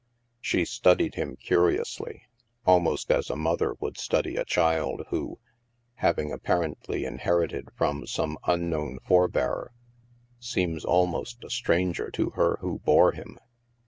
She 0.39 0.65
studied 0.65 1.13
him 1.13 1.35
curiously, 1.35 2.23
almost 2.65 3.11
as 3.11 3.29
a 3.29 3.35
mother 3.35 3.75
would 3.79 3.99
study 3.99 4.35
a 4.35 4.43
child 4.43 5.03
who, 5.11 5.37
having 5.97 6.31
apparently 6.31 7.03
inher 7.03 7.47
ited 7.47 7.65
from 7.75 8.07
some 8.07 8.39
unknown 8.47 8.97
forebear, 9.05 9.69
seems 10.39 10.83
almost 10.83 11.43
a 11.43 11.51
stranger 11.51 12.09
to 12.13 12.31
her 12.31 12.57
who 12.61 12.79
bore 12.79 13.11
him. 13.11 13.37